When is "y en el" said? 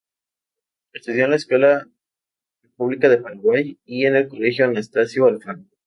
3.85-4.27